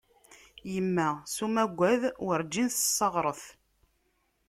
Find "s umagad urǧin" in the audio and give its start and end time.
1.33-2.67